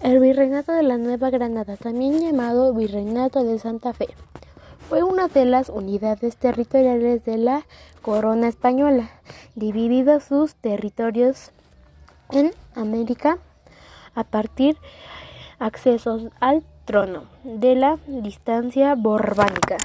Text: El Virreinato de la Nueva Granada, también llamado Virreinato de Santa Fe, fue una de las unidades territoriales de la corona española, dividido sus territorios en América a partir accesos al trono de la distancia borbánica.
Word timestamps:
El 0.00 0.20
Virreinato 0.20 0.70
de 0.70 0.84
la 0.84 0.96
Nueva 0.96 1.28
Granada, 1.30 1.76
también 1.76 2.20
llamado 2.20 2.72
Virreinato 2.72 3.42
de 3.42 3.58
Santa 3.58 3.92
Fe, 3.92 4.06
fue 4.88 5.02
una 5.02 5.26
de 5.26 5.44
las 5.44 5.68
unidades 5.68 6.36
territoriales 6.36 7.24
de 7.24 7.36
la 7.36 7.66
corona 8.00 8.46
española, 8.46 9.10
dividido 9.56 10.20
sus 10.20 10.54
territorios 10.54 11.50
en 12.30 12.52
América 12.76 13.38
a 14.14 14.22
partir 14.22 14.76
accesos 15.58 16.28
al 16.38 16.62
trono 16.84 17.24
de 17.42 17.74
la 17.74 17.98
distancia 18.06 18.94
borbánica. 18.94 19.78